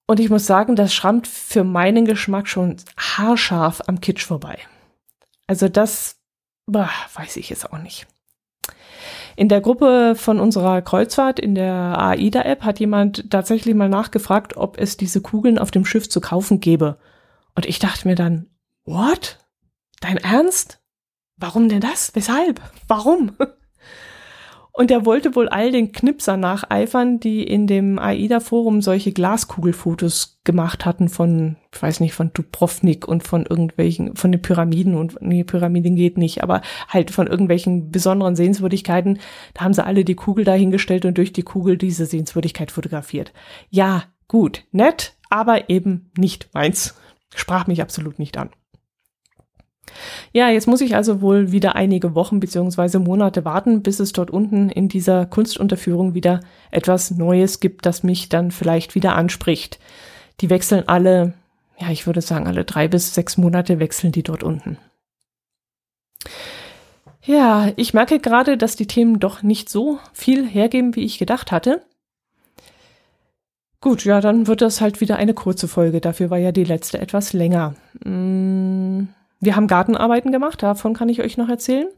Und 0.06 0.20
ich 0.20 0.30
muss 0.30 0.46
sagen, 0.46 0.74
das 0.74 0.94
schrammt 0.94 1.26
für 1.26 1.64
meinen 1.64 2.06
Geschmack 2.06 2.48
schon 2.48 2.76
haarscharf 2.96 3.82
am 3.86 4.00
Kitsch 4.00 4.24
vorbei. 4.24 4.58
Also 5.46 5.68
das 5.68 6.16
bah, 6.66 6.90
weiß 7.14 7.36
ich 7.36 7.50
jetzt 7.50 7.70
auch 7.70 7.78
nicht. 7.78 8.06
In 9.36 9.48
der 9.48 9.60
Gruppe 9.60 10.14
von 10.16 10.40
unserer 10.40 10.82
Kreuzfahrt 10.82 11.38
in 11.38 11.54
der 11.54 11.96
AIDA-App 11.98 12.64
hat 12.64 12.80
jemand 12.80 13.30
tatsächlich 13.30 13.74
mal 13.74 13.88
nachgefragt, 13.88 14.56
ob 14.56 14.78
es 14.78 14.96
diese 14.96 15.20
Kugeln 15.20 15.58
auf 15.58 15.70
dem 15.70 15.84
Schiff 15.84 16.08
zu 16.08 16.20
kaufen 16.20 16.58
gäbe. 16.58 16.98
Und 17.54 17.66
ich 17.66 17.78
dachte 17.78 18.08
mir 18.08 18.14
dann, 18.14 18.46
what? 18.84 19.38
Dein 20.00 20.16
Ernst? 20.18 20.80
Warum 21.36 21.68
denn 21.68 21.80
das? 21.80 22.14
Weshalb? 22.14 22.60
Warum? 22.86 23.32
Und 24.78 24.92
er 24.92 25.04
wollte 25.04 25.34
wohl 25.34 25.48
all 25.48 25.72
den 25.72 25.90
Knipsern 25.90 26.38
nacheifern, 26.38 27.18
die 27.18 27.42
in 27.42 27.66
dem 27.66 27.98
AIDA-Forum 27.98 28.80
solche 28.80 29.10
Glaskugelfotos 29.10 30.38
gemacht 30.44 30.84
hatten 30.84 31.08
von, 31.08 31.56
ich 31.74 31.82
weiß 31.82 31.98
nicht, 31.98 32.14
von 32.14 32.32
Dubrovnik 32.32 33.08
und 33.08 33.24
von 33.24 33.44
irgendwelchen, 33.44 34.14
von 34.14 34.30
den 34.30 34.40
Pyramiden 34.40 34.94
und, 34.94 35.20
nee, 35.20 35.42
Pyramiden 35.42 35.96
geht 35.96 36.16
nicht, 36.16 36.44
aber 36.44 36.62
halt 36.86 37.10
von 37.10 37.26
irgendwelchen 37.26 37.90
besonderen 37.90 38.36
Sehenswürdigkeiten. 38.36 39.18
Da 39.54 39.62
haben 39.62 39.74
sie 39.74 39.84
alle 39.84 40.04
die 40.04 40.14
Kugel 40.14 40.44
dahingestellt 40.44 41.04
und 41.04 41.18
durch 41.18 41.32
die 41.32 41.42
Kugel 41.42 41.76
diese 41.76 42.06
Sehenswürdigkeit 42.06 42.70
fotografiert. 42.70 43.32
Ja, 43.70 44.04
gut, 44.28 44.62
nett, 44.70 45.16
aber 45.28 45.70
eben 45.70 46.12
nicht 46.16 46.50
meins. 46.54 46.94
Sprach 47.34 47.66
mich 47.66 47.82
absolut 47.82 48.20
nicht 48.20 48.38
an. 48.38 48.50
Ja, 50.32 50.48
jetzt 50.50 50.66
muss 50.66 50.80
ich 50.80 50.94
also 50.94 51.20
wohl 51.20 51.52
wieder 51.52 51.74
einige 51.74 52.14
Wochen 52.14 52.40
beziehungsweise 52.40 52.98
Monate 52.98 53.44
warten, 53.44 53.82
bis 53.82 54.00
es 54.00 54.12
dort 54.12 54.30
unten 54.30 54.68
in 54.68 54.88
dieser 54.88 55.26
Kunstunterführung 55.26 56.14
wieder 56.14 56.40
etwas 56.70 57.10
Neues 57.10 57.60
gibt, 57.60 57.86
das 57.86 58.02
mich 58.02 58.28
dann 58.28 58.50
vielleicht 58.50 58.94
wieder 58.94 59.16
anspricht. 59.16 59.78
Die 60.40 60.50
wechseln 60.50 60.88
alle, 60.88 61.34
ja, 61.78 61.90
ich 61.90 62.06
würde 62.06 62.20
sagen, 62.20 62.46
alle 62.46 62.64
drei 62.64 62.88
bis 62.88 63.14
sechs 63.14 63.36
Monate 63.36 63.80
wechseln 63.80 64.12
die 64.12 64.22
dort 64.22 64.42
unten. 64.42 64.78
Ja, 67.24 67.72
ich 67.76 67.92
merke 67.92 68.20
gerade, 68.20 68.56
dass 68.56 68.76
die 68.76 68.86
Themen 68.86 69.20
doch 69.20 69.42
nicht 69.42 69.68
so 69.68 69.98
viel 70.12 70.46
hergeben, 70.46 70.96
wie 70.96 71.04
ich 71.04 71.18
gedacht 71.18 71.52
hatte. 71.52 71.82
Gut, 73.80 74.04
ja, 74.04 74.20
dann 74.20 74.46
wird 74.46 74.60
das 74.60 74.80
halt 74.80 75.00
wieder 75.00 75.16
eine 75.16 75.34
kurze 75.34 75.68
Folge. 75.68 76.00
Dafür 76.00 76.30
war 76.30 76.38
ja 76.38 76.52
die 76.52 76.64
letzte 76.64 76.98
etwas 76.98 77.32
länger. 77.32 77.74
Hm. 78.02 79.08
Wir 79.40 79.56
haben 79.56 79.66
Gartenarbeiten 79.66 80.32
gemacht, 80.32 80.62
davon 80.62 80.94
kann 80.94 81.08
ich 81.08 81.20
euch 81.20 81.36
noch 81.36 81.48
erzählen. 81.48 81.88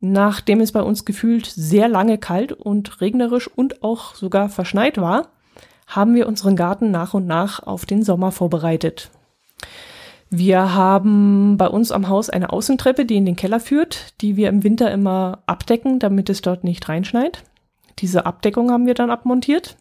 Nachdem 0.00 0.60
es 0.60 0.72
bei 0.72 0.82
uns 0.82 1.04
gefühlt 1.04 1.46
sehr 1.46 1.88
lange 1.88 2.18
kalt 2.18 2.52
und 2.52 3.00
regnerisch 3.00 3.48
und 3.48 3.82
auch 3.82 4.14
sogar 4.14 4.48
verschneit 4.48 4.98
war, 4.98 5.28
haben 5.86 6.14
wir 6.14 6.26
unseren 6.26 6.56
Garten 6.56 6.90
nach 6.90 7.14
und 7.14 7.26
nach 7.26 7.62
auf 7.62 7.86
den 7.86 8.02
Sommer 8.02 8.32
vorbereitet. 8.32 9.10
Wir 10.28 10.74
haben 10.74 11.56
bei 11.56 11.68
uns 11.68 11.92
am 11.92 12.08
Haus 12.08 12.30
eine 12.30 12.50
Außentreppe, 12.50 13.06
die 13.06 13.16
in 13.16 13.26
den 13.26 13.36
Keller 13.36 13.60
führt, 13.60 14.20
die 14.20 14.36
wir 14.36 14.48
im 14.48 14.64
Winter 14.64 14.90
immer 14.90 15.42
abdecken, 15.46 15.98
damit 15.98 16.28
es 16.28 16.42
dort 16.42 16.64
nicht 16.64 16.88
reinschneit. 16.88 17.44
Diese 18.00 18.26
Abdeckung 18.26 18.70
haben 18.70 18.86
wir 18.86 18.94
dann 18.94 19.10
abmontiert. 19.10 19.76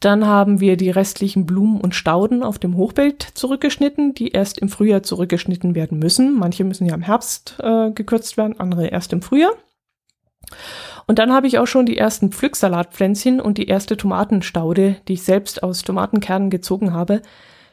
Dann 0.00 0.26
haben 0.26 0.60
wir 0.60 0.76
die 0.76 0.90
restlichen 0.90 1.46
Blumen 1.46 1.80
und 1.80 1.94
Stauden 1.94 2.42
auf 2.42 2.58
dem 2.58 2.76
Hochbeet 2.76 3.22
zurückgeschnitten, 3.34 4.14
die 4.14 4.28
erst 4.28 4.58
im 4.58 4.68
Frühjahr 4.68 5.02
zurückgeschnitten 5.02 5.74
werden 5.74 5.98
müssen. 5.98 6.38
Manche 6.38 6.64
müssen 6.64 6.86
ja 6.86 6.94
im 6.94 7.02
Herbst 7.02 7.56
äh, 7.62 7.90
gekürzt 7.90 8.36
werden, 8.36 8.60
andere 8.60 8.88
erst 8.88 9.12
im 9.12 9.22
Frühjahr. 9.22 9.54
Und 11.06 11.18
dann 11.18 11.32
habe 11.32 11.46
ich 11.46 11.58
auch 11.58 11.66
schon 11.66 11.86
die 11.86 11.96
ersten 11.96 12.32
Pflücksalatpflänzchen 12.32 13.40
und 13.40 13.58
die 13.58 13.68
erste 13.68 13.96
Tomatenstaude, 13.96 14.96
die 15.08 15.14
ich 15.14 15.22
selbst 15.22 15.62
aus 15.62 15.82
Tomatenkernen 15.82 16.50
gezogen 16.50 16.92
habe, 16.92 17.22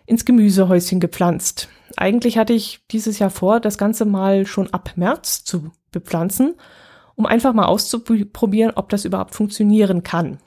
ins 0.05 0.25
Gemüsehäuschen 0.25 0.99
gepflanzt. 0.99 1.69
Eigentlich 1.97 2.37
hatte 2.37 2.53
ich 2.53 2.81
dieses 2.91 3.19
Jahr 3.19 3.29
vor, 3.29 3.59
das 3.59 3.77
Ganze 3.77 4.05
mal 4.05 4.45
schon 4.45 4.73
ab 4.73 4.91
März 4.95 5.43
zu 5.43 5.71
bepflanzen, 5.91 6.55
um 7.15 7.25
einfach 7.25 7.53
mal 7.53 7.65
auszuprobieren, 7.65 8.73
ob 8.75 8.89
das 8.89 9.05
überhaupt 9.05 9.35
funktionieren 9.35 10.03
kann. 10.03 10.39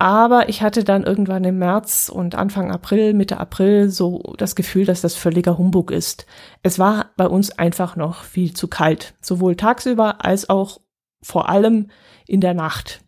Aber 0.00 0.48
ich 0.48 0.62
hatte 0.62 0.82
dann 0.82 1.02
irgendwann 1.02 1.44
im 1.44 1.58
März 1.58 2.08
und 2.08 2.34
Anfang 2.34 2.70
April, 2.70 3.12
Mitte 3.12 3.38
April 3.38 3.90
so 3.90 4.32
das 4.38 4.54
Gefühl, 4.54 4.86
dass 4.86 5.02
das 5.02 5.14
völliger 5.14 5.58
Humbug 5.58 5.90
ist. 5.90 6.24
Es 6.62 6.78
war 6.78 7.10
bei 7.18 7.26
uns 7.26 7.50
einfach 7.50 7.96
noch 7.96 8.24
viel 8.24 8.54
zu 8.54 8.66
kalt, 8.66 9.12
sowohl 9.20 9.56
tagsüber 9.56 10.24
als 10.24 10.48
auch 10.48 10.80
vor 11.20 11.50
allem 11.50 11.88
in 12.26 12.40
der 12.40 12.54
Nacht. 12.54 13.02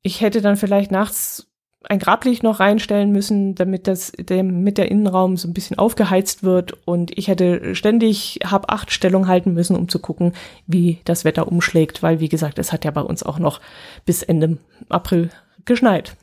Ich 0.00 0.22
hätte 0.22 0.40
dann 0.40 0.56
vielleicht 0.56 0.90
nachts 0.90 1.52
ein 1.84 1.98
Grablicht 1.98 2.42
noch 2.42 2.58
reinstellen 2.58 3.12
müssen, 3.12 3.54
damit 3.54 3.86
das 3.86 4.12
dem, 4.12 4.62
mit 4.62 4.78
der 4.78 4.90
Innenraum 4.90 5.36
so 5.36 5.46
ein 5.46 5.52
bisschen 5.52 5.78
aufgeheizt 5.78 6.42
wird 6.42 6.72
und 6.86 7.18
ich 7.18 7.28
hätte 7.28 7.74
ständig 7.74 8.38
hab 8.46 8.72
acht 8.72 8.92
Stellung 8.92 9.28
halten 9.28 9.52
müssen, 9.52 9.76
um 9.76 9.90
zu 9.90 9.98
gucken, 9.98 10.32
wie 10.66 11.00
das 11.04 11.26
Wetter 11.26 11.48
umschlägt, 11.48 12.02
weil 12.02 12.18
wie 12.18 12.30
gesagt, 12.30 12.58
es 12.58 12.72
hat 12.72 12.86
ja 12.86 12.90
bei 12.92 13.02
uns 13.02 13.22
auch 13.22 13.38
noch 13.38 13.60
bis 14.06 14.22
Ende 14.22 14.56
April 14.88 15.28
geschneit. 15.64 16.16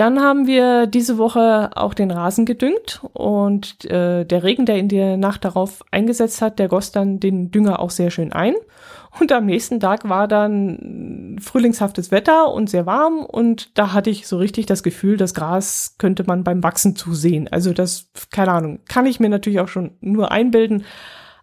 Dann 0.00 0.18
haben 0.18 0.46
wir 0.46 0.86
diese 0.86 1.18
Woche 1.18 1.72
auch 1.74 1.92
den 1.92 2.10
Rasen 2.10 2.46
gedüngt 2.46 3.02
und 3.12 3.84
äh, 3.84 4.24
der 4.24 4.42
Regen, 4.42 4.64
der 4.64 4.78
in 4.78 4.88
der 4.88 5.18
Nacht 5.18 5.44
darauf 5.44 5.84
eingesetzt 5.90 6.40
hat, 6.40 6.58
der 6.58 6.68
goss 6.68 6.90
dann 6.90 7.20
den 7.20 7.50
Dünger 7.50 7.80
auch 7.80 7.90
sehr 7.90 8.10
schön 8.10 8.32
ein. 8.32 8.54
Und 9.18 9.30
am 9.30 9.44
nächsten 9.44 9.78
Tag 9.78 10.08
war 10.08 10.26
dann 10.26 11.36
frühlingshaftes 11.38 12.10
Wetter 12.10 12.50
und 12.50 12.70
sehr 12.70 12.86
warm 12.86 13.26
und 13.26 13.76
da 13.76 13.92
hatte 13.92 14.08
ich 14.08 14.26
so 14.26 14.38
richtig 14.38 14.64
das 14.64 14.82
Gefühl, 14.82 15.18
das 15.18 15.34
Gras 15.34 15.96
könnte 15.98 16.24
man 16.24 16.44
beim 16.44 16.62
Wachsen 16.62 16.96
zusehen. 16.96 17.48
Also 17.48 17.74
das, 17.74 18.08
keine 18.30 18.52
Ahnung, 18.52 18.80
kann 18.88 19.04
ich 19.04 19.20
mir 19.20 19.28
natürlich 19.28 19.60
auch 19.60 19.68
schon 19.68 19.98
nur 20.00 20.30
einbilden, 20.30 20.84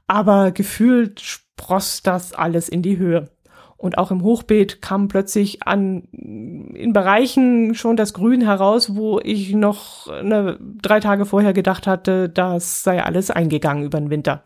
aber 0.08 0.51
gefühlt 0.51 1.20
spross 1.20 2.01
das 2.01 2.34
alles 2.34 2.70
in 2.70 2.82
die 2.82 2.98
Höhe. 2.98 3.29
Und 3.77 4.00
auch 4.00 4.10
im 4.10 4.24
Hochbeet 4.24 4.81
kam 4.81 5.07
plötzlich 5.07 5.63
an 5.63 6.03
in 6.12 6.93
Bereichen 6.93 7.75
schon 7.75 7.96
das 7.96 8.13
Grün 8.13 8.41
heraus, 8.41 8.96
wo 8.96 9.19
ich 9.19 9.53
noch 9.53 10.07
ne, 10.24 10.57
drei 10.81 11.00
Tage 11.00 11.25
vorher 11.25 11.53
gedacht 11.53 11.86
hatte, 11.86 12.27
das 12.27 12.84
sei 12.84 13.03
alles 13.03 13.29
eingegangen 13.29 13.84
über 13.84 14.00
den 14.00 14.10
Winter. 14.10 14.43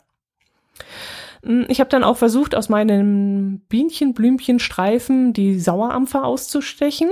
Hm, 1.44 1.66
ich 1.70 1.80
habe 1.80 1.90
dann 1.90 2.04
auch 2.04 2.18
versucht, 2.18 2.56
aus 2.56 2.68
meinen 2.68 3.62
Bienchen-Blümchen-Streifen 3.70 5.32
die 5.32 5.60
Sauerampfer 5.60 6.26
auszustechen, 6.26 7.10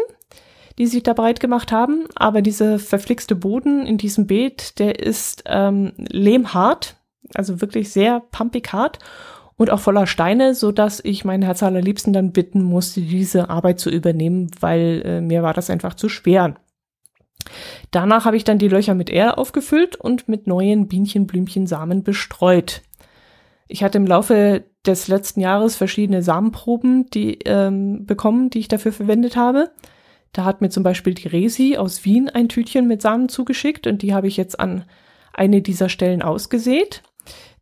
die 0.78 0.88
sich 0.88 1.04
da 1.04 1.14
breit 1.14 1.40
gemacht 1.40 1.72
haben. 1.72 2.06
Aber 2.16 2.42
dieser 2.42 2.80
verflixte 2.80 3.36
Boden 3.36 3.86
in 3.86 3.98
diesem 3.98 4.28
Beet, 4.28 4.78
der 4.80 5.00
ist 5.00 5.44
ähm, 5.46 5.94
lehmhart, 5.98 6.98
also 7.34 7.62
wirklich 7.62 7.92
sehr 7.92 8.22
pumpig 8.32 8.74
hart 8.74 9.00
und 9.60 9.72
auch 9.72 9.82
voller 9.82 10.08
Steine, 10.08 10.56
so 10.56 10.72
dass 10.72 11.02
ich 11.04 11.26
meinen 11.26 11.44
Herz 11.44 11.62
allerliebsten 11.62 12.14
dann 12.14 12.32
bitten 12.32 12.64
musste, 12.64 13.02
diese 13.02 13.50
Arbeit 13.50 13.78
zu 13.82 13.90
übernehmen, 13.90 14.50
weil 14.62 15.02
äh, 15.06 15.22
mir 15.22 15.44
war 15.44 15.54
das 15.54 15.70
einfach 15.70 15.96
zu 15.96 16.08
schwer. 16.08 16.56
Danach 17.92 18.24
habe 18.24 18.38
ich 18.38 18.46
dann 18.46 18.58
die 18.58 18.70
Löcher 18.70 18.96
mit 18.96 19.10
Erde 19.10 19.38
aufgefüllt 19.38 19.98
und 19.98 20.30
mit 20.30 20.48
neuen 20.48 20.88
Bienchen-Blümchen-Samen 20.88 22.04
bestreut. 22.04 22.84
Ich 23.68 23.84
hatte 23.84 23.98
im 23.98 24.08
Laufe 24.08 24.64
des 24.86 25.10
letzten 25.10 25.42
Jahres 25.42 25.76
verschiedene 25.76 26.24
Samenproben 26.24 27.10
die, 27.10 27.40
ähm, 27.44 28.06
bekommen, 28.06 28.50
die 28.50 28.60
ich 28.60 28.70
dafür 28.70 28.94
verwendet 28.94 29.36
habe. 29.36 29.72
Da 30.32 30.46
hat 30.46 30.62
mir 30.62 30.70
zum 30.70 30.84
Beispiel 30.84 31.16
die 31.16 31.28
Resi 31.28 31.76
aus 31.76 32.06
Wien 32.06 32.30
ein 32.30 32.48
Tütchen 32.48 32.88
mit 32.88 33.02
Samen 33.02 33.28
zugeschickt 33.28 33.88
und 33.88 34.04
die 34.04 34.14
habe 34.14 34.30
ich 34.30 34.38
jetzt 34.38 34.58
an 34.58 34.86
eine 35.34 35.62
dieser 35.62 35.90
Stellen 35.90 36.22
ausgesät. 36.22 37.04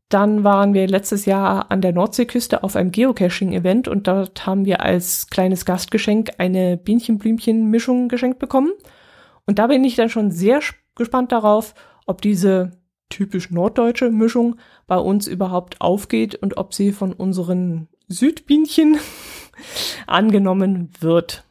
Dann 0.09 0.45
waren 0.45 0.73
wir 0.73 0.87
letztes 0.87 1.25
Jahr 1.25 1.69
an 1.69 1.81
der 1.81 1.91
Nordseeküste 1.91 2.63
auf 2.63 2.75
einem 2.75 2.91
Geocaching-Event 2.91 3.89
und 3.89 4.07
dort 4.07 4.45
haben 4.45 4.65
wir 4.65 4.81
als 4.81 5.27
kleines 5.27 5.65
Gastgeschenk 5.65 6.31
eine 6.37 6.77
Bienchen-Blümchen-Mischung 6.77 8.07
geschenkt 8.07 8.39
bekommen. 8.39 8.71
Und 9.45 9.59
da 9.59 9.67
bin 9.67 9.83
ich 9.83 9.95
dann 9.95 10.09
schon 10.09 10.31
sehr 10.31 10.61
gespannt 10.95 11.31
darauf, 11.33 11.73
ob 12.05 12.21
diese 12.21 12.71
typisch 13.09 13.51
norddeutsche 13.51 14.09
Mischung 14.09 14.55
bei 14.85 14.97
uns 14.97 15.27
überhaupt 15.27 15.81
aufgeht 15.81 16.35
und 16.35 16.57
ob 16.57 16.73
sie 16.73 16.91
von 16.91 17.13
unseren 17.13 17.87
Südbienchen 18.07 18.97
angenommen 20.07 20.91
wird. 20.99 21.43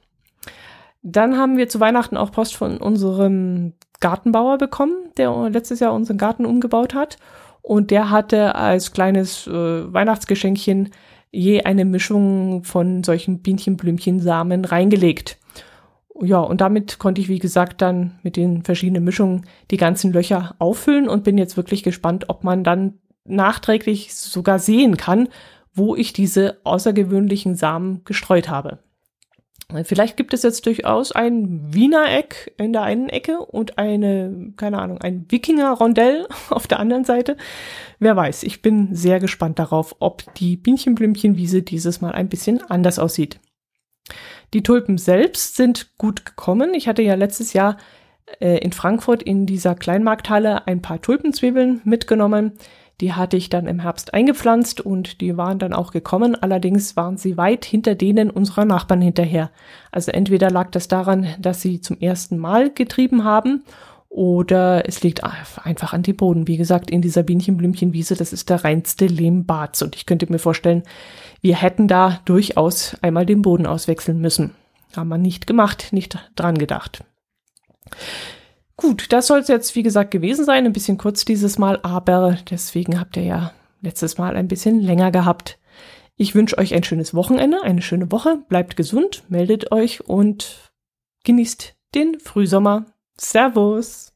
Dann 1.03 1.37
haben 1.37 1.57
wir 1.57 1.69
zu 1.69 1.79
Weihnachten 1.79 2.17
auch 2.17 2.33
Post 2.33 2.57
von 2.57 2.79
unserem 2.79 3.75
Gartenbauer 4.01 4.59
bekommen, 4.59 5.11
der 5.17 5.51
letztes 5.51 5.81
Jahr 5.81 5.93
unseren 5.93 6.19
Garten 6.19 6.45
umgebaut 6.45 6.95
hat. 6.95 7.19
Und 7.67 7.91
der 7.91 8.11
hatte 8.11 8.55
als 8.55 8.93
kleines 8.93 9.49
äh, 9.49 9.51
Weihnachtsgeschenkchen 9.93 10.91
je 11.33 11.63
eine 11.65 11.85
Mischung 11.85 12.63
von 12.63 13.03
solchen 13.03 13.41
Bienchenblümchensamen 13.41 14.65
reingelegt. 14.65 15.37
Ja, 16.23 16.39
und 16.39 16.61
damit 16.61 17.01
konnte 17.01 17.21
ich, 17.21 17.29
wie 17.29 17.41
gesagt, 17.41 17.83
dann 17.83 18.21
mit 18.23 18.37
den 18.37 18.63
verschiedenen 18.63 19.03
Mischungen 19.03 19.47
die 19.73 19.79
ganzen 19.79 20.13
Löcher 20.13 20.55
auffüllen 20.61 21.09
und 21.09 21.25
bin 21.25 21.39
jetzt 21.39 21.57
wirklich 21.57 21.83
gespannt, 21.83 22.27
ob 22.29 22.45
man 22.45 22.63
dann 22.63 23.01
nachträglich 23.25 24.15
sogar 24.15 24.61
sehen 24.61 24.97
kann, 24.97 25.29
wo 25.75 25.97
ich 25.97 26.13
diese 26.13 26.61
außergewöhnlichen 26.63 27.57
Samen 27.57 28.03
gestreut 28.05 28.49
habe. 28.49 28.79
Vielleicht 29.83 30.17
gibt 30.17 30.33
es 30.33 30.45
jetzt 30.45 30.65
durchaus 30.67 31.11
ein 31.11 31.75
Wiener 31.75 32.09
Eck 32.09 32.55
in 32.57 32.73
der 32.73 32.83
einen 32.83 33.09
Ecke 33.09 33.41
und 33.41 33.79
eine, 33.79 34.53
keine 34.57 34.79
Ahnung, 34.79 34.99
ein 34.99 35.27
Wikinger 35.29 35.73
Rondell 35.73 36.29
auf 36.51 36.69
der 36.69 36.79
anderen 36.79 37.05
Seite. 37.05 37.37
Wer 37.99 38.15
weiß, 38.15 38.45
ich 38.45 38.63
bin 38.63 38.95
sehr 38.95 39.19
gespannt 39.19 39.59
darauf, 39.59 39.97
ob 39.99 40.23
die 40.35 40.57
Bienchenblümchenwiese 40.57 41.63
dieses 41.63 42.01
Mal 42.01 42.13
ein 42.13 42.29
bisschen 42.29 42.63
anders 42.71 43.01
aussieht. 43.01 43.41
Die 44.55 44.63
Tulpen 44.63 44.99
selbst 44.99 45.57
sind 45.57 45.99
gut 45.99 46.25
gekommen. 46.25 46.73
Ich 46.73 46.87
hatte 46.87 47.03
ja 47.03 47.15
letztes 47.15 47.53
Jahr 47.53 47.77
äh, 48.41 48.59
in 48.59 48.73
Frankfurt 48.73 49.23
in 49.23 49.47
dieser 49.47 49.75
Kleinmarkthalle 49.75 50.69
ein 50.69 50.81
paar 50.81 51.03
Tulpenzwiebeln 51.03 51.81
mitgenommen. 51.85 52.53
Die 53.01 53.13
hatte 53.13 53.37
ich 53.37 53.51
dann 53.51 53.67
im 53.67 53.81
Herbst 53.81 54.15
eingepflanzt 54.15 54.81
und 54.81 55.21
die 55.21 55.37
waren 55.37 55.59
dann 55.59 55.75
auch 55.75 55.93
gekommen. 55.93 56.35
Allerdings 56.35 56.97
waren 56.97 57.19
sie 57.19 57.37
weit 57.37 57.65
hinter 57.65 57.95
denen 57.95 58.31
unserer 58.31 58.65
Nachbarn 58.65 59.03
hinterher. 59.03 59.51
Also 59.93 60.13
entweder 60.13 60.51
lag 60.51 60.71
das 60.71 60.89
daran, 60.89 61.27
dass 61.39 61.61
sie 61.61 61.81
zum 61.81 61.99
ersten 62.01 62.39
Mal 62.39 62.71
getrieben 62.71 63.25
haben 63.25 63.65
oder 64.09 64.89
es 64.89 65.03
liegt 65.03 65.25
einfach 65.25 65.93
an 65.93 66.03
dem 66.03 66.17
Boden. 66.17 66.49
Wie 66.49 66.57
gesagt, 66.57 66.91
in 66.91 67.03
dieser 67.03 67.23
Bienchenblümchenwiese, 67.23 68.17
das 68.17 68.33
ist 68.33 68.49
der 68.49 68.65
reinste 68.65 69.07
Lehmbarz. 69.07 69.83
Und 69.83 69.95
ich 69.95 70.07
könnte 70.07 70.33
mir 70.33 70.39
vorstellen, 70.39 70.83
wir 71.43 71.57
hätten 71.57 71.89
da 71.89 72.21
durchaus 72.25 72.97
einmal 73.03 73.27
den 73.27 73.43
Boden 73.43 73.67
auswechseln 73.67 74.19
müssen. 74.19 74.55
Haben 74.97 75.09
wir 75.09 75.19
nicht 75.19 75.47
gemacht, 75.47 75.89
nicht 75.93 76.19
dran 76.35 76.57
gedacht. 76.57 77.05
Gut, 78.77 79.11
das 79.11 79.27
soll 79.27 79.41
es 79.41 79.49
jetzt, 79.49 79.75
wie 79.75 79.83
gesagt, 79.83 80.11
gewesen 80.11 80.45
sein. 80.45 80.67
Ein 80.67 80.73
bisschen 80.73 80.99
kurz 80.99 81.25
dieses 81.25 81.59
Mal, 81.59 81.81
aber 81.83 82.39
deswegen 82.51 83.01
habt 83.01 83.17
ihr 83.17 83.25
ja 83.25 83.53
letztes 83.81 84.19
Mal 84.19 84.37
ein 84.37 84.49
bisschen 84.49 84.81
länger 84.81 85.11
gehabt. 85.11 85.59
Ich 86.17 86.35
wünsche 86.35 86.59
euch 86.59 86.75
ein 86.75 86.85
schönes 86.85 87.15
Wochenende, 87.15 87.63
eine 87.63 87.83
schöne 87.83 88.11
Woche. 88.13 88.39
Bleibt 88.49 88.77
gesund, 88.77 89.25
meldet 89.29 89.73
euch 89.73 90.07
und 90.09 90.73
genießt 91.25 91.75
den 91.95 92.21
Frühsommer. 92.21 92.87
Servus! 93.19 94.16